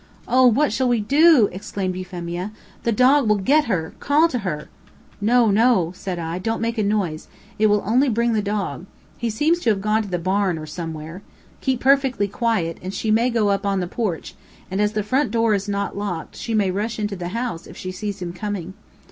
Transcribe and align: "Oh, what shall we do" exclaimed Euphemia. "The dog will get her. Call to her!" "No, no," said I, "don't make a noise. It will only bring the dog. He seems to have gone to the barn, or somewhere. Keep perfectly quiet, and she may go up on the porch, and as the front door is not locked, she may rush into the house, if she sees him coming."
"Oh, 0.27 0.47
what 0.47 0.73
shall 0.73 0.87
we 0.89 0.99
do" 0.99 1.47
exclaimed 1.51 1.95
Euphemia. 1.95 2.49
"The 2.81 2.91
dog 2.91 3.29
will 3.29 3.35
get 3.37 3.65
her. 3.65 3.93
Call 3.99 4.27
to 4.29 4.39
her!" 4.39 4.67
"No, 5.21 5.51
no," 5.51 5.91
said 5.93 6.17
I, 6.17 6.39
"don't 6.39 6.59
make 6.59 6.79
a 6.79 6.83
noise. 6.83 7.27
It 7.59 7.67
will 7.67 7.83
only 7.85 8.09
bring 8.09 8.33
the 8.33 8.41
dog. 8.41 8.87
He 9.19 9.29
seems 9.29 9.59
to 9.59 9.69
have 9.69 9.79
gone 9.79 10.01
to 10.01 10.09
the 10.09 10.17
barn, 10.17 10.57
or 10.57 10.65
somewhere. 10.65 11.21
Keep 11.61 11.81
perfectly 11.81 12.27
quiet, 12.27 12.79
and 12.81 12.91
she 12.95 13.11
may 13.11 13.29
go 13.29 13.49
up 13.49 13.63
on 13.63 13.79
the 13.79 13.85
porch, 13.85 14.33
and 14.71 14.81
as 14.81 14.93
the 14.93 15.03
front 15.03 15.29
door 15.29 15.53
is 15.53 15.69
not 15.69 15.95
locked, 15.95 16.35
she 16.35 16.55
may 16.55 16.71
rush 16.71 16.97
into 16.97 17.15
the 17.15 17.27
house, 17.27 17.67
if 17.67 17.77
she 17.77 17.91
sees 17.91 18.23
him 18.23 18.33
coming." 18.33 18.73